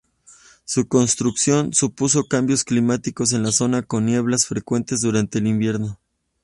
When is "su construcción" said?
0.65-1.75